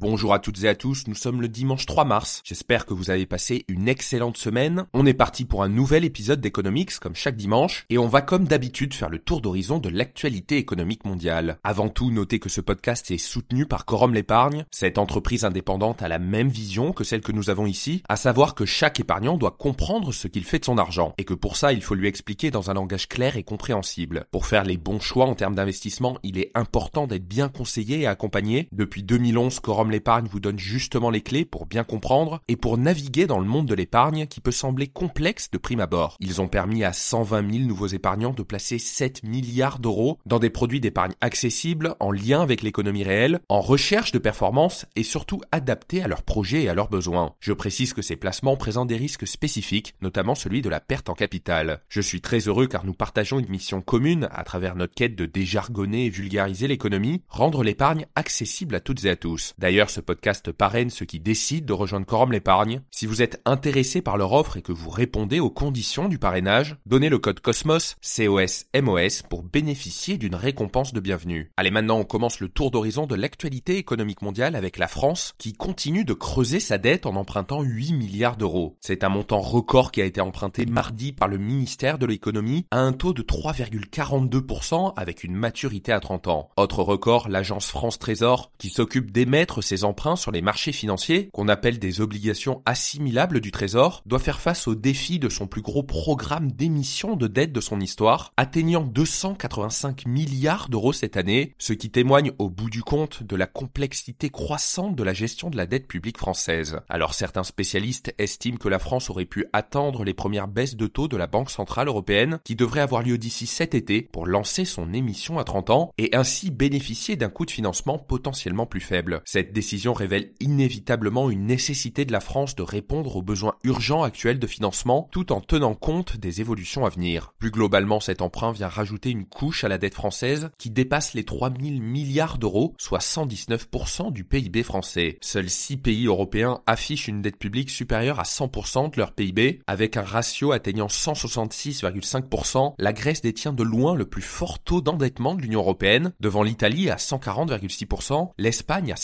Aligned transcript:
Bonjour 0.00 0.32
à 0.32 0.38
toutes 0.38 0.64
et 0.64 0.68
à 0.68 0.74
tous, 0.74 1.06
nous 1.08 1.14
sommes 1.14 1.42
le 1.42 1.48
dimanche 1.48 1.84
3 1.84 2.06
mars. 2.06 2.40
J'espère 2.42 2.86
que 2.86 2.94
vous 2.94 3.10
avez 3.10 3.26
passé 3.26 3.66
une 3.68 3.86
excellente 3.86 4.38
semaine. 4.38 4.86
On 4.94 5.04
est 5.04 5.12
parti 5.12 5.44
pour 5.44 5.62
un 5.62 5.68
nouvel 5.68 6.06
épisode 6.06 6.40
d'Economics 6.40 6.98
comme 6.98 7.14
chaque 7.14 7.36
dimanche 7.36 7.84
et 7.90 7.98
on 7.98 8.08
va 8.08 8.22
comme 8.22 8.48
d'habitude 8.48 8.94
faire 8.94 9.10
le 9.10 9.18
tour 9.18 9.42
d'horizon 9.42 9.76
de 9.78 9.90
l'actualité 9.90 10.56
économique 10.56 11.04
mondiale. 11.04 11.58
Avant 11.64 11.90
tout, 11.90 12.10
notez 12.10 12.38
que 12.38 12.48
ce 12.48 12.62
podcast 12.62 13.10
est 13.10 13.18
soutenu 13.18 13.66
par 13.66 13.84
Corum 13.84 14.14
l'épargne. 14.14 14.64
Cette 14.70 14.96
entreprise 14.96 15.44
indépendante 15.44 16.00
a 16.00 16.08
la 16.08 16.18
même 16.18 16.48
vision 16.48 16.94
que 16.94 17.04
celle 17.04 17.20
que 17.20 17.32
nous 17.32 17.50
avons 17.50 17.66
ici, 17.66 18.02
à 18.08 18.16
savoir 18.16 18.54
que 18.54 18.64
chaque 18.64 19.00
épargnant 19.00 19.36
doit 19.36 19.58
comprendre 19.58 20.14
ce 20.14 20.28
qu'il 20.28 20.44
fait 20.44 20.60
de 20.60 20.64
son 20.64 20.78
argent 20.78 21.12
et 21.18 21.24
que 21.24 21.34
pour 21.34 21.58
ça, 21.58 21.74
il 21.74 21.82
faut 21.82 21.94
lui 21.94 22.08
expliquer 22.08 22.50
dans 22.50 22.70
un 22.70 22.74
langage 22.74 23.06
clair 23.06 23.36
et 23.36 23.42
compréhensible. 23.42 24.24
Pour 24.30 24.46
faire 24.46 24.64
les 24.64 24.78
bons 24.78 24.98
choix 25.00 25.26
en 25.26 25.34
termes 25.34 25.56
d'investissement, 25.56 26.16
il 26.22 26.38
est 26.38 26.52
important 26.54 27.06
d'être 27.06 27.28
bien 27.28 27.50
conseillé 27.50 28.00
et 28.00 28.06
accompagné. 28.06 28.66
Depuis 28.72 29.02
2011, 29.02 29.60
Corum 29.60 29.89
l'épargne 29.90 30.28
vous 30.30 30.40
donne 30.40 30.58
justement 30.58 31.10
les 31.10 31.20
clés 31.20 31.44
pour 31.44 31.66
bien 31.66 31.84
comprendre 31.84 32.40
et 32.48 32.56
pour 32.56 32.78
naviguer 32.78 33.26
dans 33.26 33.38
le 33.38 33.46
monde 33.46 33.66
de 33.66 33.74
l'épargne 33.74 34.26
qui 34.26 34.40
peut 34.40 34.50
sembler 34.50 34.86
complexe 34.86 35.50
de 35.50 35.58
prime 35.58 35.80
abord. 35.80 36.16
Ils 36.20 36.40
ont 36.40 36.48
permis 36.48 36.84
à 36.84 36.92
120 36.92 37.52
000 37.52 37.64
nouveaux 37.66 37.86
épargnants 37.88 38.32
de 38.32 38.42
placer 38.42 38.78
7 38.78 39.22
milliards 39.24 39.78
d'euros 39.78 40.18
dans 40.26 40.38
des 40.38 40.50
produits 40.50 40.80
d'épargne 40.80 41.12
accessibles, 41.20 41.94
en 42.00 42.12
lien 42.12 42.40
avec 42.40 42.62
l'économie 42.62 43.04
réelle, 43.04 43.40
en 43.48 43.60
recherche 43.60 44.12
de 44.12 44.18
performance 44.18 44.86
et 44.96 45.02
surtout 45.02 45.40
adaptés 45.52 46.02
à 46.02 46.08
leurs 46.08 46.22
projets 46.22 46.62
et 46.62 46.68
à 46.68 46.74
leurs 46.74 46.88
besoins. 46.88 47.34
Je 47.40 47.52
précise 47.52 47.92
que 47.92 48.02
ces 48.02 48.16
placements 48.16 48.56
présentent 48.56 48.88
des 48.88 48.96
risques 48.96 49.26
spécifiques, 49.26 49.94
notamment 50.00 50.34
celui 50.34 50.62
de 50.62 50.68
la 50.68 50.80
perte 50.80 51.08
en 51.08 51.14
capital. 51.14 51.80
Je 51.88 52.00
suis 52.00 52.20
très 52.20 52.40
heureux 52.40 52.66
car 52.66 52.84
nous 52.84 52.94
partageons 52.94 53.38
une 53.38 53.48
mission 53.48 53.80
commune 53.80 54.28
à 54.32 54.44
travers 54.44 54.76
notre 54.76 54.94
quête 54.94 55.16
de 55.16 55.26
déjargonner 55.26 56.06
et 56.06 56.10
vulgariser 56.10 56.68
l'économie, 56.68 57.22
rendre 57.28 57.62
l'épargne 57.62 58.06
accessible 58.14 58.74
à 58.74 58.80
toutes 58.80 59.04
et 59.04 59.10
à 59.10 59.16
tous. 59.16 59.54
D'ailleurs, 59.58 59.79
ce 59.88 60.00
podcast 60.00 60.52
parraine 60.52 60.90
ceux 60.90 61.06
qui 61.06 61.20
décident 61.20 61.64
de 61.64 61.72
rejoindre 61.72 62.04
Corum 62.04 62.32
l'épargne. 62.32 62.82
Si 62.90 63.06
vous 63.06 63.22
êtes 63.22 63.40
intéressé 63.46 64.02
par 64.02 64.18
leur 64.18 64.32
offre 64.32 64.58
et 64.58 64.62
que 64.62 64.72
vous 64.72 64.90
répondez 64.90 65.40
aux 65.40 65.48
conditions 65.48 66.08
du 66.08 66.18
parrainage, 66.18 66.76
donnez 66.84 67.08
le 67.08 67.18
code 67.18 67.40
COSMOS, 67.40 67.94
C-O-S-M-O-S, 68.02 69.22
pour 69.30 69.42
bénéficier 69.42 70.18
d'une 70.18 70.34
récompense 70.34 70.92
de 70.92 71.00
bienvenue. 71.00 71.52
Allez, 71.56 71.70
maintenant, 71.70 71.98
on 71.98 72.04
commence 72.04 72.40
le 72.40 72.48
tour 72.48 72.70
d'horizon 72.70 73.06
de 73.06 73.14
l'actualité 73.14 73.78
économique 73.78 74.22
mondiale 74.22 74.56
avec 74.56 74.76
la 74.76 74.88
France, 74.88 75.34
qui 75.38 75.54
continue 75.54 76.04
de 76.04 76.12
creuser 76.12 76.60
sa 76.60 76.76
dette 76.76 77.06
en 77.06 77.16
empruntant 77.16 77.62
8 77.62 77.92
milliards 77.92 78.36
d'euros. 78.36 78.76
C'est 78.80 79.04
un 79.04 79.08
montant 79.08 79.40
record 79.40 79.92
qui 79.92 80.02
a 80.02 80.04
été 80.04 80.20
emprunté 80.20 80.66
mardi 80.66 81.12
par 81.12 81.28
le 81.28 81.38
ministère 81.38 81.98
de 81.98 82.06
l'économie 82.06 82.66
à 82.70 82.80
un 82.80 82.92
taux 82.92 83.14
de 83.14 83.22
3,42% 83.22 84.92
avec 84.96 85.24
une 85.24 85.34
maturité 85.34 85.92
à 85.92 86.00
30 86.00 86.28
ans. 86.28 86.50
Autre 86.56 86.82
record, 86.82 87.28
l'agence 87.28 87.68
France 87.68 87.98
Trésor, 87.98 88.50
qui 88.58 88.68
s'occupe 88.68 89.12
d'émettre 89.12 89.62
ses 89.70 89.84
emprunts 89.84 90.16
sur 90.16 90.32
les 90.32 90.42
marchés 90.42 90.72
financiers, 90.72 91.30
qu'on 91.32 91.46
appelle 91.46 91.78
des 91.78 92.00
obligations 92.00 92.60
assimilables 92.66 93.40
du 93.40 93.52
Trésor, 93.52 94.02
doit 94.04 94.18
faire 94.18 94.40
face 94.40 94.66
au 94.66 94.74
défi 94.74 95.20
de 95.20 95.28
son 95.28 95.46
plus 95.46 95.62
gros 95.62 95.84
programme 95.84 96.50
d'émission 96.50 97.14
de 97.14 97.28
dette 97.28 97.52
de 97.52 97.60
son 97.60 97.78
histoire, 97.78 98.32
atteignant 98.36 98.82
285 98.82 100.06
milliards 100.06 100.68
d'euros 100.70 100.92
cette 100.92 101.16
année, 101.16 101.54
ce 101.58 101.72
qui 101.72 101.88
témoigne 101.88 102.32
au 102.40 102.50
bout 102.50 102.68
du 102.68 102.82
compte 102.82 103.22
de 103.22 103.36
la 103.36 103.46
complexité 103.46 104.28
croissante 104.28 104.96
de 104.96 105.04
la 105.04 105.12
gestion 105.12 105.50
de 105.50 105.56
la 105.56 105.66
dette 105.66 105.86
publique 105.86 106.18
française. 106.18 106.80
Alors 106.88 107.14
certains 107.14 107.44
spécialistes 107.44 108.12
estiment 108.18 108.58
que 108.58 108.68
la 108.68 108.80
France 108.80 109.08
aurait 109.08 109.24
pu 109.24 109.46
attendre 109.52 110.02
les 110.02 110.14
premières 110.14 110.48
baisses 110.48 110.74
de 110.74 110.88
taux 110.88 111.06
de 111.06 111.16
la 111.16 111.28
Banque 111.28 111.50
Centrale 111.50 111.86
Européenne, 111.86 112.40
qui 112.42 112.56
devrait 112.56 112.80
avoir 112.80 113.04
lieu 113.04 113.18
d'ici 113.18 113.46
cet 113.46 113.76
été 113.76 114.02
pour 114.02 114.26
lancer 114.26 114.64
son 114.64 114.92
émission 114.92 115.38
à 115.38 115.44
30 115.44 115.70
ans 115.70 115.92
et 115.96 116.16
ainsi 116.16 116.50
bénéficier 116.50 117.14
d'un 117.14 117.28
coût 117.28 117.46
de 117.46 117.52
financement 117.52 117.98
potentiellement 117.98 118.66
plus 118.66 118.80
faible. 118.80 119.22
Décision 119.60 119.92
révèle 119.92 120.30
inévitablement 120.40 121.28
une 121.28 121.44
nécessité 121.44 122.06
de 122.06 122.12
la 122.12 122.20
France 122.20 122.56
de 122.56 122.62
répondre 122.62 123.16
aux 123.16 123.22
besoins 123.22 123.56
urgents 123.62 124.04
actuels 124.04 124.38
de 124.38 124.46
financement 124.46 125.06
tout 125.12 125.32
en 125.32 125.42
tenant 125.42 125.74
compte 125.74 126.16
des 126.16 126.40
évolutions 126.40 126.86
à 126.86 126.88
venir. 126.88 127.34
Plus 127.38 127.50
globalement, 127.50 128.00
cet 128.00 128.22
emprunt 128.22 128.52
vient 128.52 128.68
rajouter 128.68 129.10
une 129.10 129.26
couche 129.26 129.62
à 129.62 129.68
la 129.68 129.76
dette 129.76 129.92
française 129.92 130.48
qui 130.56 130.70
dépasse 130.70 131.12
les 131.12 131.24
3000 131.24 131.82
milliards 131.82 132.38
d'euros, 132.38 132.74
soit 132.78 133.00
119% 133.00 134.14
du 134.14 134.24
PIB 134.24 134.62
français. 134.62 135.18
Seuls 135.20 135.50
6 135.50 135.76
pays 135.76 136.06
européens 136.06 136.62
affichent 136.66 137.08
une 137.08 137.20
dette 137.20 137.36
publique 137.36 137.68
supérieure 137.68 138.18
à 138.18 138.22
100% 138.22 138.92
de 138.92 138.96
leur 138.96 139.12
PIB, 139.12 139.60
avec 139.66 139.98
un 139.98 140.04
ratio 140.04 140.52
atteignant 140.52 140.86
166,5%. 140.86 142.76
La 142.78 142.94
Grèce 142.94 143.20
détient 143.20 143.52
de 143.52 143.62
loin 143.62 143.94
le 143.94 144.06
plus 144.06 144.22
fort 144.22 144.58
taux 144.58 144.80
d'endettement 144.80 145.34
de 145.34 145.42
l'Union 145.42 145.60
européenne, 145.60 146.14
devant 146.18 146.42
l'Italie 146.42 146.88
à 146.88 146.96
140,6%, 146.96 148.30
l'Espagne 148.38 148.92
à 148.92 148.96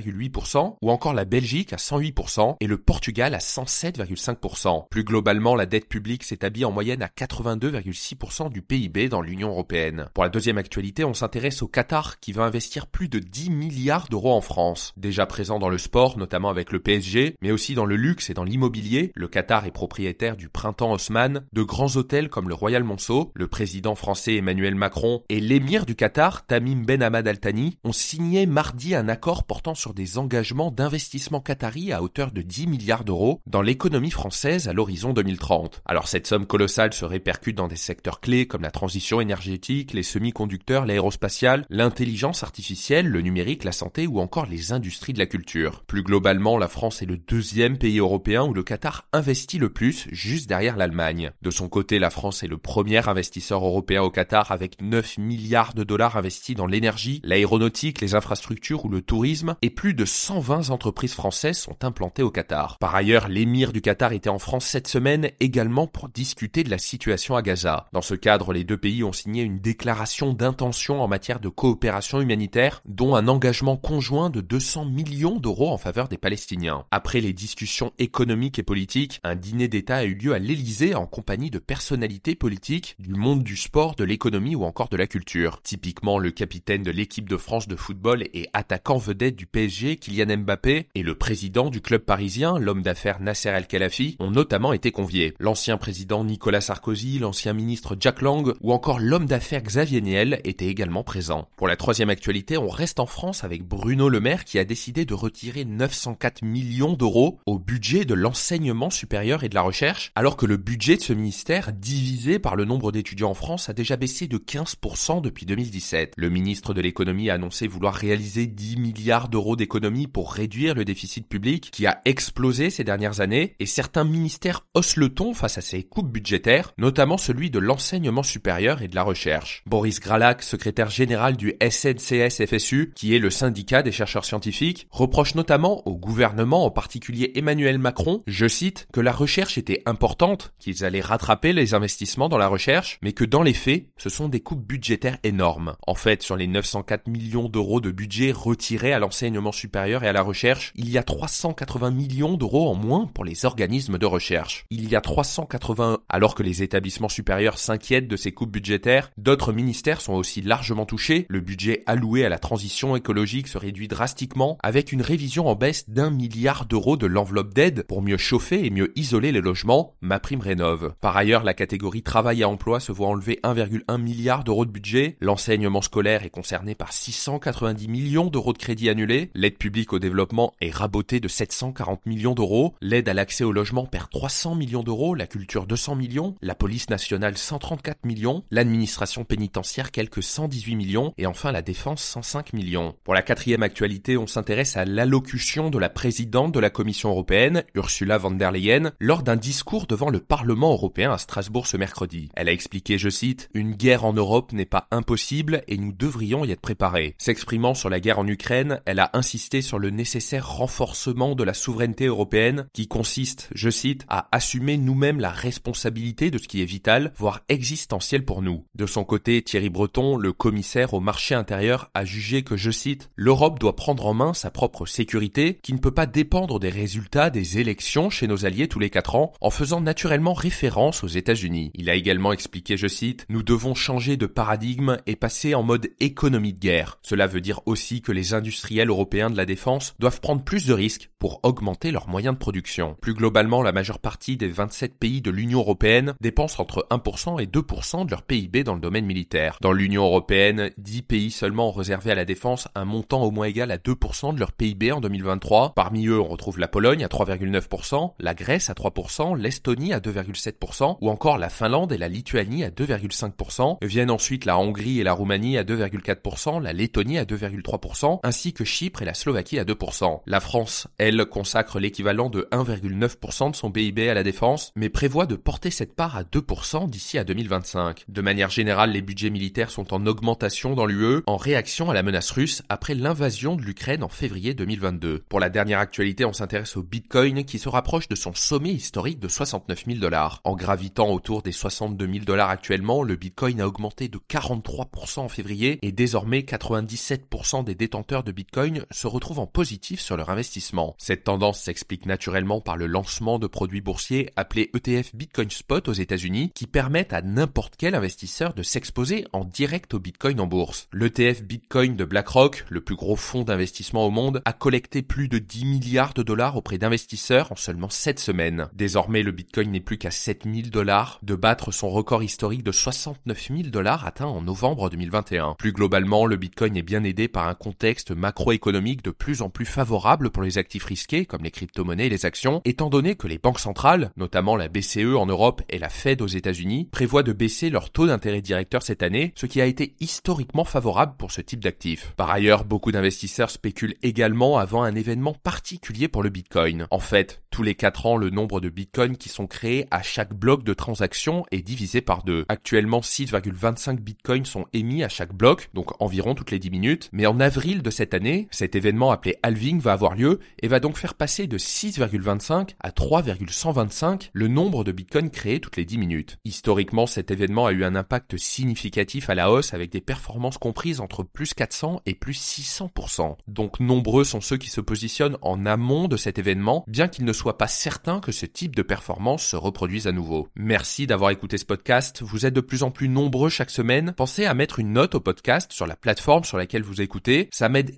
109,8% 0.00 0.76
ou 0.80 0.90
encore 0.90 1.14
la 1.14 1.24
Belgique 1.24 1.72
à 1.72 1.76
108% 1.76 2.56
et 2.60 2.66
le 2.66 2.78
Portugal 2.78 3.34
à 3.34 3.38
107,5%. 3.38 4.88
Plus 4.90 5.04
globalement, 5.04 5.54
la 5.54 5.66
dette 5.66 5.88
publique 5.88 6.24
s'établit 6.24 6.64
en 6.64 6.72
moyenne 6.72 7.02
à 7.02 7.08
82,6% 7.08 8.50
du 8.50 8.62
PIB 8.62 9.08
dans 9.08 9.22
l'Union 9.22 9.50
européenne. 9.50 10.08
Pour 10.14 10.24
la 10.24 10.30
deuxième 10.30 10.58
actualité, 10.58 11.04
on 11.04 11.14
s'intéresse 11.14 11.62
au 11.62 11.68
Qatar 11.68 12.20
qui 12.20 12.32
va 12.32 12.44
investir 12.44 12.86
plus 12.86 13.08
de 13.08 13.18
10 13.18 13.50
milliards 13.50 14.08
d'euros 14.08 14.34
en 14.34 14.40
France. 14.40 14.92
Déjà 14.96 15.26
présent 15.26 15.58
dans 15.58 15.68
le 15.68 15.78
sport, 15.78 16.18
notamment 16.18 16.50
avec 16.50 16.72
le 16.72 16.80
PSG, 16.80 17.36
mais 17.40 17.50
aussi 17.50 17.74
dans 17.74 17.86
le 17.86 17.96
luxe 17.96 18.30
et 18.30 18.34
dans 18.34 18.44
l'immobilier, 18.44 19.12
le 19.14 19.28
Qatar 19.28 19.66
est 19.66 19.70
propriétaire 19.70 20.36
du 20.36 20.48
Printemps 20.48 20.92
Haussmann, 20.92 21.44
de 21.52 21.62
grands 21.62 21.96
hôtels 21.96 22.28
comme 22.28 22.48
le 22.48 22.54
Royal 22.54 22.84
Monceau, 22.84 23.32
le 23.34 23.48
président 23.48 23.94
français 23.94 24.36
Emmanuel 24.36 24.74
Macron 24.74 25.22
et 25.28 25.40
l'émir 25.40 25.86
du 25.86 25.94
Qatar, 25.94 26.46
Tamim 26.46 26.82
Ben 26.84 27.02
Hamad 27.02 27.28
Al 27.28 27.38
Thani, 27.38 27.78
ont 27.84 27.92
signé 27.92 28.46
mardi 28.46 28.94
un 28.94 29.08
accord 29.08 29.44
portant 29.44 29.74
sur 29.76 29.94
des 29.94 30.18
engagements 30.18 30.70
d'investissement 30.70 31.40
qatari 31.40 31.92
à 31.92 32.02
hauteur 32.02 32.32
de 32.32 32.42
10 32.42 32.66
milliards 32.66 33.04
d'euros 33.04 33.40
dans 33.46 33.62
l'économie 33.62 34.10
française 34.10 34.68
à 34.68 34.72
l'horizon 34.72 35.12
2030. 35.12 35.82
Alors 35.84 36.08
cette 36.08 36.26
somme 36.26 36.46
colossale 36.46 36.92
se 36.92 37.04
répercute 37.04 37.56
dans 37.56 37.68
des 37.68 37.76
secteurs 37.76 38.20
clés 38.20 38.46
comme 38.46 38.62
la 38.62 38.70
transition 38.70 39.20
énergétique, 39.20 39.92
les 39.92 40.02
semi-conducteurs, 40.02 40.86
l'aérospatiale, 40.86 41.66
l'intelligence 41.70 42.42
artificielle, 42.42 43.08
le 43.08 43.20
numérique, 43.20 43.64
la 43.64 43.72
santé 43.72 44.06
ou 44.06 44.20
encore 44.20 44.46
les 44.46 44.72
industries 44.72 45.12
de 45.12 45.18
la 45.18 45.26
culture. 45.26 45.82
Plus 45.86 46.02
globalement, 46.02 46.58
la 46.58 46.68
France 46.68 47.02
est 47.02 47.06
le 47.06 47.18
deuxième 47.18 47.78
pays 47.78 47.98
européen 47.98 48.44
où 48.44 48.54
le 48.54 48.62
Qatar 48.62 49.06
investit 49.12 49.58
le 49.58 49.70
plus, 49.70 50.08
juste 50.12 50.48
derrière 50.48 50.76
l'Allemagne. 50.76 51.30
De 51.42 51.50
son 51.50 51.68
côté, 51.68 51.98
la 51.98 52.10
France 52.10 52.42
est 52.42 52.48
le 52.48 52.58
premier 52.58 53.08
investisseur 53.08 53.64
européen 53.64 54.02
au 54.02 54.10
Qatar 54.10 54.52
avec 54.52 54.80
9 54.80 55.18
milliards 55.18 55.74
de 55.74 55.84
dollars 55.84 56.16
investis 56.16 56.56
dans 56.56 56.66
l'énergie, 56.66 57.20
l'aéronautique, 57.24 58.00
les 58.00 58.14
infrastructures 58.14 58.84
ou 58.84 58.88
le 58.88 59.02
tourisme 59.02 59.56
et 59.66 59.70
plus 59.70 59.94
de 59.94 60.04
120 60.04 60.70
entreprises 60.70 61.14
françaises 61.14 61.58
sont 61.58 61.84
implantées 61.84 62.22
au 62.22 62.30
Qatar. 62.30 62.78
Par 62.78 62.94
ailleurs, 62.94 63.26
l'émir 63.26 63.72
du 63.72 63.80
Qatar 63.80 64.12
était 64.12 64.28
en 64.28 64.38
France 64.38 64.64
cette 64.64 64.86
semaine 64.86 65.32
également 65.40 65.88
pour 65.88 66.08
discuter 66.08 66.62
de 66.62 66.70
la 66.70 66.78
situation 66.78 67.34
à 67.34 67.42
Gaza. 67.42 67.88
Dans 67.92 68.00
ce 68.00 68.14
cadre, 68.14 68.52
les 68.52 68.62
deux 68.62 68.76
pays 68.76 69.02
ont 69.02 69.12
signé 69.12 69.42
une 69.42 69.58
déclaration 69.58 70.32
d'intention 70.32 71.02
en 71.02 71.08
matière 71.08 71.40
de 71.40 71.48
coopération 71.48 72.20
humanitaire, 72.20 72.80
dont 72.86 73.16
un 73.16 73.26
engagement 73.26 73.76
conjoint 73.76 74.30
de 74.30 74.40
200 74.40 74.84
millions 74.84 75.40
d'euros 75.40 75.72
en 75.72 75.78
faveur 75.78 76.06
des 76.06 76.16
Palestiniens. 76.16 76.84
Après 76.92 77.20
les 77.20 77.32
discussions 77.32 77.92
économiques 77.98 78.60
et 78.60 78.62
politiques, 78.62 79.18
un 79.24 79.34
dîner 79.34 79.66
d'État 79.66 79.96
a 79.96 80.04
eu 80.04 80.14
lieu 80.14 80.32
à 80.32 80.38
l'Élysée 80.38 80.94
en 80.94 81.06
compagnie 81.06 81.50
de 81.50 81.58
personnalités 81.58 82.36
politiques 82.36 82.94
du 83.00 83.14
monde 83.14 83.42
du 83.42 83.56
sport, 83.56 83.96
de 83.96 84.04
l'économie 84.04 84.54
ou 84.54 84.62
encore 84.62 84.90
de 84.90 84.96
la 84.96 85.08
culture. 85.08 85.60
Typiquement, 85.62 86.20
le 86.20 86.30
capitaine 86.30 86.84
de 86.84 86.92
l'équipe 86.92 87.28
de 87.28 87.36
France 87.36 87.66
de 87.66 87.74
football 87.74 88.22
et 88.32 88.48
attaquant 88.52 88.98
vedette 88.98 89.34
du 89.34 89.46
PSG, 89.56 89.96
Kylian 89.96 90.36
Mbappé, 90.36 90.88
et 90.94 91.02
le 91.02 91.14
président 91.14 91.70
du 91.70 91.80
club 91.80 92.02
parisien, 92.02 92.58
l'homme 92.58 92.82
d'affaires 92.82 93.22
Nasser 93.22 93.48
El-Khelafi, 93.48 94.16
ont 94.20 94.30
notamment 94.30 94.74
été 94.74 94.92
conviés. 94.92 95.32
L'ancien 95.40 95.78
président 95.78 96.24
Nicolas 96.24 96.60
Sarkozy, 96.60 97.18
l'ancien 97.20 97.54
ministre 97.54 97.96
Jack 97.98 98.20
Lang 98.20 98.52
ou 98.60 98.74
encore 98.74 98.98
l'homme 98.98 99.24
d'affaires 99.24 99.62
Xavier 99.62 100.02
Niel 100.02 100.42
étaient 100.44 100.66
également 100.66 101.04
présents. 101.04 101.48
Pour 101.56 101.68
la 101.68 101.76
troisième 101.76 102.10
actualité, 102.10 102.58
on 102.58 102.68
reste 102.68 103.00
en 103.00 103.06
France 103.06 103.44
avec 103.44 103.66
Bruno 103.66 104.10
Le 104.10 104.20
Maire 104.20 104.44
qui 104.44 104.58
a 104.58 104.64
décidé 104.66 105.06
de 105.06 105.14
retirer 105.14 105.64
904 105.64 106.42
millions 106.42 106.92
d'euros 106.92 107.38
au 107.46 107.58
budget 107.58 108.04
de 108.04 108.12
l'enseignement 108.12 108.90
supérieur 108.90 109.42
et 109.42 109.48
de 109.48 109.54
la 109.54 109.62
recherche, 109.62 110.12
alors 110.16 110.36
que 110.36 110.44
le 110.44 110.58
budget 110.58 110.96
de 110.96 111.02
ce 111.02 111.14
ministère, 111.14 111.72
divisé 111.72 112.38
par 112.38 112.56
le 112.56 112.66
nombre 112.66 112.92
d'étudiants 112.92 113.30
en 113.30 113.34
France, 113.34 113.70
a 113.70 113.72
déjà 113.72 113.96
baissé 113.96 114.28
de 114.28 114.36
15% 114.36 115.22
depuis 115.22 115.46
2017. 115.46 116.12
Le 116.14 116.28
ministre 116.28 116.74
de 116.74 116.82
l'économie 116.82 117.30
a 117.30 117.34
annoncé 117.36 117.66
vouloir 117.66 117.94
réaliser 117.94 118.46
10 118.46 118.76
milliards 118.76 119.30
d'euros 119.30 119.45
d'économies 119.54 120.08
pour 120.08 120.32
réduire 120.32 120.74
le 120.74 120.84
déficit 120.84 121.28
public 121.28 121.70
qui 121.70 121.86
a 121.86 122.00
explosé 122.04 122.70
ces 122.70 122.82
dernières 122.82 123.20
années 123.20 123.54
et 123.60 123.66
certains 123.66 124.02
ministères 124.02 124.66
haussent 124.74 124.96
le 124.96 125.10
ton 125.10 125.34
face 125.34 125.58
à 125.58 125.60
ces 125.60 125.84
coupes 125.84 126.10
budgétaires, 126.10 126.72
notamment 126.78 127.18
celui 127.18 127.50
de 127.50 127.60
l'enseignement 127.60 128.24
supérieur 128.24 128.82
et 128.82 128.88
de 128.88 128.96
la 128.96 129.04
recherche. 129.04 129.62
Boris 129.66 130.00
Gralac, 130.00 130.42
secrétaire 130.42 130.90
général 130.90 131.36
du 131.36 131.54
SNCS-FSU, 131.60 132.92
qui 132.94 133.14
est 133.14 133.20
le 133.20 133.30
syndicat 133.30 133.82
des 133.82 133.92
chercheurs 133.92 134.24
scientifiques, 134.24 134.88
reproche 134.90 135.34
notamment 135.34 135.86
au 135.86 135.96
gouvernement, 135.96 136.64
en 136.64 136.70
particulier 136.70 137.32
Emmanuel 137.36 137.78
Macron, 137.78 138.22
je 138.26 138.48
cite, 138.48 138.88
que 138.92 139.00
la 139.00 139.12
recherche 139.12 139.58
était 139.58 139.82
importante, 139.86 140.54
qu'ils 140.58 140.84
allaient 140.84 141.00
rattraper 141.00 141.52
les 141.52 141.74
investissements 141.74 142.28
dans 142.28 142.38
la 142.38 142.48
recherche, 142.48 142.98
mais 143.02 143.12
que 143.12 143.24
dans 143.24 143.42
les 143.42 143.54
faits, 143.54 143.86
ce 143.98 144.08
sont 144.08 144.28
des 144.28 144.40
coupes 144.40 144.66
budgétaires 144.66 145.18
énormes. 145.22 145.76
En 145.86 145.94
fait, 145.94 146.22
sur 146.22 146.36
les 146.36 146.46
904 146.46 147.06
millions 147.06 147.48
d'euros 147.48 147.80
de 147.80 147.90
budget 147.90 148.32
retirés 148.32 148.92
à 148.92 148.98
l'enseignement 148.98 149.35
l'enseignement 149.36 149.52
supérieur 149.52 150.02
et 150.02 150.08
à 150.08 150.12
la 150.12 150.22
recherche, 150.22 150.72
il 150.76 150.88
y 150.88 150.96
a 150.96 151.02
380 151.02 151.90
millions 151.90 152.36
d'euros 152.36 152.70
en 152.70 152.74
moins 152.74 153.06
pour 153.12 153.24
les 153.24 153.44
organismes 153.44 153.98
de 153.98 154.06
recherche. 154.06 154.64
Il 154.70 154.88
y 154.88 154.96
a 154.96 155.00
380, 155.00 155.98
alors 156.08 156.34
que 156.34 156.42
les 156.42 156.62
établissements 156.62 157.08
supérieurs 157.08 157.58
s'inquiètent 157.58 158.08
de 158.08 158.16
ces 158.16 158.32
coupes 158.32 158.50
budgétaires, 158.50 159.10
d'autres 159.18 159.52
ministères 159.52 160.00
sont 160.00 160.14
aussi 160.14 160.40
largement 160.40 160.86
touchés. 160.86 161.26
Le 161.28 161.40
budget 161.40 161.82
alloué 161.86 162.24
à 162.24 162.30
la 162.30 162.38
transition 162.38 162.96
écologique 162.96 163.48
se 163.48 163.58
réduit 163.58 163.88
drastiquement 163.88 164.56
avec 164.62 164.90
une 164.90 165.02
révision 165.02 165.48
en 165.48 165.54
baisse 165.54 165.88
d'un 165.90 166.10
milliard 166.10 166.64
d'euros 166.64 166.96
de 166.96 167.06
l'enveloppe 167.06 167.52
d'aide 167.52 167.82
pour 167.82 168.00
mieux 168.00 168.16
chauffer 168.16 168.64
et 168.64 168.70
mieux 168.70 168.92
isoler 168.96 169.32
les 169.32 169.42
logements, 169.42 169.94
ma 170.00 170.18
prime 170.18 170.40
rénove. 170.40 170.94
Par 171.00 171.16
ailleurs, 171.16 171.44
la 171.44 171.54
catégorie 171.54 172.02
travail 172.02 172.40
et 172.40 172.44
emploi 172.44 172.80
se 172.80 172.92
voit 172.92 173.08
enlever 173.08 173.38
1,1 173.44 174.00
milliard 174.00 174.44
d'euros 174.44 174.64
de 174.64 174.70
budget, 174.70 175.16
l'enseignement 175.20 175.82
scolaire 175.82 176.24
est 176.24 176.30
concerné 176.30 176.74
par 176.74 176.92
690 176.92 177.88
millions 177.88 178.26
d'euros 178.26 178.54
de 178.54 178.58
crédits 178.58 178.88
annulés, 178.88 179.25
l'aide 179.34 179.58
publique 179.58 179.92
au 179.92 179.98
développement 179.98 180.52
est 180.60 180.74
rabotée 180.74 181.20
de 181.20 181.28
740 181.28 182.06
millions 182.06 182.34
d'euros, 182.34 182.74
l'aide 182.80 183.08
à 183.08 183.14
l'accès 183.14 183.44
au 183.44 183.52
logement 183.52 183.86
perd 183.86 184.10
300 184.10 184.54
millions 184.54 184.82
d'euros, 184.82 185.14
la 185.14 185.26
culture 185.26 185.66
200 185.66 185.96
millions, 185.96 186.34
la 186.42 186.54
police 186.54 186.90
nationale 186.90 187.36
134 187.36 188.04
millions, 188.04 188.44
l'administration 188.50 189.24
pénitentiaire 189.24 189.90
quelques 189.90 190.22
118 190.22 190.76
millions 190.76 191.12
et 191.18 191.26
enfin 191.26 191.52
la 191.52 191.62
défense 191.62 192.02
105 192.02 192.52
millions. 192.52 192.94
Pour 193.04 193.14
la 193.14 193.22
quatrième 193.22 193.62
actualité, 193.62 194.16
on 194.16 194.26
s'intéresse 194.26 194.76
à 194.76 194.84
l'allocution 194.84 195.70
de 195.70 195.78
la 195.78 195.88
présidente 195.88 196.52
de 196.52 196.60
la 196.60 196.70
Commission 196.70 197.10
européenne, 197.10 197.64
Ursula 197.74 198.18
von 198.18 198.32
der 198.32 198.52
Leyen, 198.52 198.92
lors 199.00 199.22
d'un 199.22 199.36
discours 199.36 199.86
devant 199.86 200.10
le 200.10 200.20
Parlement 200.20 200.72
européen 200.72 201.12
à 201.12 201.18
Strasbourg 201.18 201.66
ce 201.66 201.76
mercredi. 201.76 202.30
Elle 202.34 202.48
a 202.48 202.52
expliqué, 202.52 202.98
je 202.98 203.08
cite, 203.08 203.48
Une 203.54 203.72
guerre 203.72 204.04
en 204.04 204.12
Europe 204.12 204.52
n'est 204.52 204.66
pas 204.66 204.86
impossible 204.90 205.62
et 205.68 205.76
nous 205.76 205.92
devrions 205.92 206.44
y 206.44 206.50
être 206.50 206.60
préparés. 206.60 207.14
S'exprimant 207.18 207.74
sur 207.74 207.90
la 207.90 208.00
guerre 208.00 208.18
en 208.18 208.26
Ukraine, 208.26 208.80
elle 208.84 208.98
a 208.98 209.10
insisté 209.16 209.62
sur 209.62 209.78
le 209.78 209.90
nécessaire 209.90 210.48
renforcement 210.48 211.34
de 211.34 211.42
la 211.42 211.54
souveraineté 211.54 212.06
européenne 212.06 212.66
qui 212.72 212.86
consiste, 212.86 213.48
je 213.54 213.70
cite, 213.70 214.04
à 214.08 214.28
assumer 214.30 214.76
nous-mêmes 214.76 215.20
la 215.20 215.30
responsabilité 215.30 216.30
de 216.30 216.38
ce 216.38 216.46
qui 216.46 216.62
est 216.62 216.66
vital, 216.66 217.12
voire 217.16 217.40
existentiel 217.48 218.24
pour 218.24 218.42
nous. 218.42 218.64
De 218.74 218.86
son 218.86 219.04
côté, 219.04 219.42
Thierry 219.42 219.70
Breton, 219.70 220.16
le 220.16 220.32
commissaire 220.32 220.94
au 220.94 221.00
marché 221.00 221.34
intérieur, 221.34 221.90
a 221.94 222.04
jugé 222.04 222.42
que, 222.42 222.56
je 222.56 222.70
cite, 222.70 223.10
l'Europe 223.16 223.58
doit 223.58 223.76
prendre 223.76 224.06
en 224.06 224.14
main 224.14 224.34
sa 224.34 224.50
propre 224.50 224.86
sécurité 224.86 225.58
qui 225.62 225.72
ne 225.72 225.78
peut 225.78 225.90
pas 225.90 226.06
dépendre 226.06 226.60
des 226.60 226.68
résultats 226.68 227.30
des 227.30 227.58
élections 227.58 228.10
chez 228.10 228.26
nos 228.26 228.44
alliés 228.44 228.68
tous 228.68 228.78
les 228.78 228.90
quatre 228.90 229.14
ans 229.14 229.32
en 229.40 229.50
faisant 229.50 229.80
naturellement 229.80 230.34
référence 230.34 231.02
aux 231.02 231.08
États-Unis. 231.08 231.70
Il 231.74 231.88
a 231.88 231.94
également 231.94 232.32
expliqué, 232.32 232.76
je 232.76 232.86
cite, 232.86 233.24
nous 233.28 233.42
devons 233.42 233.74
changer 233.74 234.16
de 234.16 234.26
paradigme 234.26 234.98
et 235.06 235.16
passer 235.16 235.54
en 235.54 235.62
mode 235.62 235.88
économie 236.00 236.52
de 236.52 236.58
guerre. 236.58 236.98
Cela 237.02 237.26
veut 237.26 237.40
dire 237.40 237.60
aussi 237.66 238.02
que 238.02 238.12
les 238.12 238.34
industriels 238.34 238.88
européens 238.88 239.05
de 239.06 239.36
la 239.36 239.46
défense 239.46 239.94
doivent 239.98 240.20
prendre 240.20 240.42
plus 240.42 240.66
de 240.66 240.74
risques 240.74 241.10
pour 241.18 241.40
augmenter 241.42 241.90
leurs 241.90 242.08
moyens 242.08 242.34
de 242.34 242.38
production. 242.38 242.96
Plus 243.00 243.14
globalement, 243.14 243.62
la 243.62 243.72
majeure 243.72 243.98
partie 243.98 244.36
des 244.36 244.48
27 244.48 244.98
pays 244.98 245.22
de 245.22 245.30
l'Union 245.30 245.60
européenne 245.60 246.14
dépensent 246.20 246.62
entre 246.62 246.86
1% 246.90 247.40
et 247.40 247.46
2% 247.46 248.04
de 248.04 248.10
leur 248.10 248.22
PIB 248.22 248.64
dans 248.64 248.74
le 248.74 248.80
domaine 248.80 249.06
militaire. 249.06 249.58
Dans 249.62 249.72
l'Union 249.72 250.04
européenne, 250.04 250.70
10 250.76 251.02
pays 251.02 251.30
seulement 251.30 251.68
ont 251.68 251.72
réservé 251.72 252.10
à 252.10 252.14
la 252.14 252.24
défense 252.24 252.68
un 252.74 252.84
montant 252.84 253.22
au 253.22 253.30
moins 253.30 253.46
égal 253.46 253.70
à 253.70 253.78
2% 253.78 254.34
de 254.34 254.40
leur 254.40 254.52
PIB 254.52 254.92
en 254.92 255.00
2023. 255.00 255.72
Parmi 255.74 256.06
eux, 256.06 256.20
on 256.20 256.28
retrouve 256.28 256.58
la 256.58 256.68
Pologne 256.68 257.04
à 257.04 257.08
3,9%, 257.08 258.12
la 258.18 258.34
Grèce 258.34 258.68
à 258.68 258.74
3%, 258.74 259.36
l'Estonie 259.36 259.92
à 259.92 260.00
2,7% 260.00 260.98
ou 261.00 261.10
encore 261.10 261.38
la 261.38 261.48
Finlande 261.48 261.92
et 261.92 261.98
la 261.98 262.08
Lituanie 262.08 262.64
à 262.64 262.70
2,5%. 262.70 263.78
Viennent 263.82 264.10
ensuite 264.10 264.44
la 264.44 264.58
Hongrie 264.58 265.00
et 265.00 265.04
la 265.04 265.12
Roumanie 265.12 265.56
à 265.58 265.64
2,4%, 265.64 266.60
la 266.60 266.72
Lettonie 266.72 267.18
à 267.18 267.24
2,3% 267.24 268.20
ainsi 268.22 268.52
que 268.52 268.64
Chypre 268.64 268.85
et 269.00 269.04
la 269.04 269.14
Slovaquie 269.14 269.58
à 269.58 269.64
2%. 269.64 270.20
La 270.26 270.40
France, 270.40 270.88
elle, 270.98 271.26
consacre 271.26 271.78
l'équivalent 271.78 272.30
de 272.30 272.48
1,9% 272.52 273.50
de 273.50 273.56
son 273.56 273.70
PIB 273.70 274.08
à 274.08 274.14
la 274.14 274.22
défense 274.22 274.72
mais 274.76 274.88
prévoit 274.88 275.26
de 275.26 275.36
porter 275.36 275.70
cette 275.70 275.94
part 275.94 276.16
à 276.16 276.22
2% 276.22 276.88
d'ici 276.88 277.18
à 277.18 277.24
2025. 277.24 278.04
De 278.08 278.20
manière 278.20 278.50
générale, 278.50 278.92
les 278.92 279.02
budgets 279.02 279.30
militaires 279.30 279.70
sont 279.70 279.92
en 279.92 280.06
augmentation 280.06 280.74
dans 280.74 280.86
l'UE 280.86 281.22
en 281.26 281.36
réaction 281.36 281.90
à 281.90 281.94
la 281.94 282.02
menace 282.02 282.30
russe 282.30 282.62
après 282.68 282.94
l'invasion 282.94 283.56
de 283.56 283.62
l'Ukraine 283.62 284.02
en 284.02 284.08
février 284.08 284.54
2022. 284.54 285.24
Pour 285.28 285.40
la 285.40 285.50
dernière 285.50 285.78
actualité, 285.78 286.24
on 286.24 286.32
s'intéresse 286.32 286.76
au 286.76 286.82
Bitcoin 286.82 287.44
qui 287.44 287.58
se 287.58 287.68
rapproche 287.68 288.08
de 288.08 288.14
son 288.14 288.34
sommet 288.34 288.70
historique 288.70 289.20
de 289.20 289.28
69 289.28 289.84
000 289.86 289.98
dollars. 289.98 290.40
En 290.44 290.54
gravitant 290.54 291.10
autour 291.10 291.42
des 291.42 291.52
62 291.52 292.06
000 292.06 292.24
dollars 292.24 292.50
actuellement, 292.50 293.02
le 293.02 293.16
Bitcoin 293.16 293.60
a 293.60 293.66
augmenté 293.66 294.08
de 294.08 294.18
43% 294.18 295.20
en 295.20 295.28
février 295.28 295.78
et 295.82 295.92
désormais 295.92 296.40
97% 296.40 297.64
des 297.64 297.74
détenteurs 297.74 298.24
de 298.24 298.32
Bitcoin 298.32 298.75
se 298.90 299.06
retrouvent 299.06 299.40
en 299.40 299.46
positif 299.46 300.00
sur 300.00 300.16
leur 300.16 300.30
investissement. 300.30 300.94
Cette 300.98 301.24
tendance 301.24 301.60
s'explique 301.60 302.06
naturellement 302.06 302.60
par 302.60 302.76
le 302.76 302.86
lancement 302.86 303.38
de 303.38 303.46
produits 303.46 303.80
boursiers 303.80 304.30
appelés 304.36 304.70
ETF 304.74 305.14
Bitcoin 305.14 305.50
Spot 305.50 305.88
aux 305.88 305.92
États-Unis 305.92 306.50
qui 306.54 306.66
permettent 306.66 307.12
à 307.12 307.22
n'importe 307.22 307.74
quel 307.78 307.94
investisseur 307.94 308.54
de 308.54 308.62
s'exposer 308.62 309.26
en 309.32 309.44
direct 309.44 309.94
au 309.94 309.98
Bitcoin 309.98 310.40
en 310.40 310.46
bourse. 310.46 310.88
L'ETF 310.92 311.42
Bitcoin 311.42 311.96
de 311.96 312.04
BlackRock, 312.04 312.64
le 312.68 312.80
plus 312.80 312.96
gros 312.96 313.16
fonds 313.16 313.44
d'investissement 313.44 314.06
au 314.06 314.10
monde, 314.10 314.42
a 314.44 314.52
collecté 314.52 315.02
plus 315.02 315.28
de 315.28 315.38
10 315.38 315.64
milliards 315.64 316.14
de 316.14 316.22
dollars 316.22 316.56
auprès 316.56 316.78
d'investisseurs 316.78 317.52
en 317.52 317.56
seulement 317.56 317.88
7 317.88 318.18
semaines. 318.18 318.68
Désormais, 318.74 319.22
le 319.22 319.32
Bitcoin 319.32 319.70
n'est 319.70 319.80
plus 319.80 319.98
qu'à 319.98 320.10
7000 320.10 320.70
dollars 320.70 321.18
de 321.22 321.34
battre 321.34 321.72
son 321.72 321.88
record 321.88 322.22
historique 322.22 322.62
de 322.62 322.72
69 322.72 323.48
000 323.48 323.62
dollars 323.70 324.06
atteint 324.06 324.26
en 324.26 324.42
novembre 324.42 324.90
2021. 324.90 325.54
Plus 325.58 325.72
globalement, 325.72 326.26
le 326.26 326.36
Bitcoin 326.36 326.76
est 326.76 326.82
bien 326.82 327.04
aidé 327.04 327.28
par 327.28 327.48
un 327.48 327.54
contexte 327.54 328.10
macroéconomique 328.10 328.65
de 328.72 329.10
plus 329.10 329.42
en 329.42 329.48
plus 329.48 329.64
favorable 329.64 330.30
pour 330.30 330.42
les 330.42 330.58
actifs 330.58 330.84
risqués 330.84 331.24
comme 331.24 331.44
les 331.44 331.50
crypto-monnaies 331.50 332.06
et 332.06 332.10
les 332.10 332.26
actions, 332.26 332.62
étant 332.64 332.90
donné 332.90 333.14
que 333.14 333.28
les 333.28 333.38
banques 333.38 333.60
centrales, 333.60 334.10
notamment 334.16 334.56
la 334.56 334.68
BCE 334.68 335.14
en 335.16 335.26
Europe 335.26 335.62
et 335.68 335.78
la 335.78 335.88
Fed 335.88 336.20
aux 336.20 336.26
États-Unis, 336.26 336.88
prévoient 336.90 337.22
de 337.22 337.32
baisser 337.32 337.70
leur 337.70 337.90
taux 337.90 338.06
d'intérêt 338.06 338.40
directeur 338.40 338.82
cette 338.82 339.02
année, 339.02 339.32
ce 339.36 339.46
qui 339.46 339.60
a 339.60 339.66
été 339.66 339.94
historiquement 340.00 340.64
favorable 340.64 341.14
pour 341.16 341.30
ce 341.30 341.40
type 341.40 341.62
d'actifs. 341.62 342.12
Par 342.16 342.30
ailleurs, 342.30 342.64
beaucoup 342.64 342.90
d'investisseurs 342.90 343.50
spéculent 343.50 343.96
également 344.02 344.58
avant 344.58 344.82
un 344.82 344.94
événement 344.94 345.34
particulier 345.34 346.08
pour 346.08 346.22
le 346.22 346.30
Bitcoin. 346.30 346.86
En 346.90 346.98
fait, 346.98 347.42
tous 347.50 347.62
les 347.62 347.74
4 347.74 348.06
ans, 348.06 348.16
le 348.16 348.30
nombre 348.30 348.60
de 348.60 348.68
Bitcoins 348.68 349.16
qui 349.16 349.28
sont 349.28 349.46
créés 349.46 349.86
à 349.90 350.02
chaque 350.02 350.34
bloc 350.34 350.64
de 350.64 350.74
transaction 350.74 351.44
est 351.52 351.62
divisé 351.62 352.00
par 352.00 352.22
deux. 352.24 352.44
Actuellement, 352.48 353.00
6,25 353.00 353.98
Bitcoins 353.98 354.44
sont 354.44 354.66
émis 354.72 355.04
à 355.04 355.08
chaque 355.08 355.32
bloc, 355.32 355.70
donc 355.72 356.00
environ 356.02 356.34
toutes 356.34 356.50
les 356.50 356.58
10 356.58 356.70
minutes, 356.70 357.08
mais 357.12 357.26
en 357.26 357.40
avril 357.40 357.82
de 357.82 357.90
cette 357.90 358.12
année, 358.12 358.48
cet 358.56 358.74
événement 358.74 359.10
appelé 359.10 359.36
halving 359.42 359.80
va 359.80 359.92
avoir 359.92 360.14
lieu 360.14 360.40
et 360.62 360.68
va 360.68 360.80
donc 360.80 360.96
faire 360.96 361.12
passer 361.12 361.46
de 361.46 361.58
6,25 361.58 362.70
à 362.80 362.90
3,125 362.90 364.30
le 364.32 364.48
nombre 364.48 364.82
de 364.82 364.92
bitcoins 364.92 365.28
créés 365.28 365.60
toutes 365.60 365.76
les 365.76 365.84
10 365.84 365.98
minutes. 365.98 366.38
Historiquement, 366.46 367.06
cet 367.06 367.30
événement 367.30 367.66
a 367.66 367.72
eu 367.72 367.84
un 367.84 367.94
impact 367.94 368.38
significatif 368.38 369.28
à 369.28 369.34
la 369.34 369.50
hausse 369.50 369.74
avec 369.74 369.92
des 369.92 370.00
performances 370.00 370.56
comprises 370.56 371.02
entre 371.02 371.22
plus 371.22 371.52
400 371.52 372.00
et 372.06 372.14
plus 372.14 372.32
600%. 372.32 373.36
Donc 373.46 373.78
nombreux 373.78 374.24
sont 374.24 374.40
ceux 374.40 374.56
qui 374.56 374.70
se 374.70 374.80
positionnent 374.80 375.36
en 375.42 375.66
amont 375.66 376.08
de 376.08 376.16
cet 376.16 376.38
événement, 376.38 376.84
bien 376.88 377.08
qu'il 377.08 377.26
ne 377.26 377.34
soit 377.34 377.58
pas 377.58 377.68
certain 377.68 378.20
que 378.20 378.32
ce 378.32 378.46
type 378.46 378.74
de 378.74 378.80
performance 378.80 379.44
se 379.44 379.56
reproduise 379.56 380.06
à 380.06 380.12
nouveau. 380.12 380.48
Merci 380.56 381.06
d'avoir 381.06 381.30
écouté 381.30 381.58
ce 381.58 381.66
podcast. 381.66 382.22
Vous 382.22 382.46
êtes 382.46 382.54
de 382.54 382.62
plus 382.62 382.84
en 382.84 382.90
plus 382.90 383.10
nombreux 383.10 383.50
chaque 383.50 383.70
semaine. 383.70 384.14
Pensez 384.16 384.46
à 384.46 384.54
mettre 384.54 384.78
une 384.78 384.94
note 384.94 385.14
au 385.14 385.20
podcast 385.20 385.72
sur 385.72 385.86
la 385.86 385.96
plateforme 385.96 386.44
sur 386.44 386.56
laquelle 386.56 386.82
vous 386.82 387.02
écoutez. 387.02 387.50
Ça 387.52 387.68
m'aide 387.68 387.94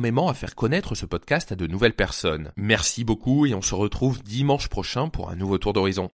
à 0.00 0.34
faire 0.34 0.54
connaître 0.54 0.94
ce 0.94 1.04
podcast 1.04 1.52
à 1.52 1.56
de 1.56 1.66
nouvelles 1.66 1.94
personnes. 1.94 2.52
Merci 2.56 3.04
beaucoup 3.04 3.44
et 3.44 3.54
on 3.54 3.60
se 3.60 3.74
retrouve 3.74 4.22
dimanche 4.22 4.68
prochain 4.68 5.08
pour 5.08 5.28
un 5.28 5.36
nouveau 5.36 5.58
tour 5.58 5.74
d'horizon. 5.74 6.08